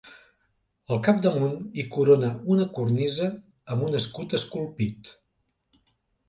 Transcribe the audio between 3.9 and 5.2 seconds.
escut esculpit.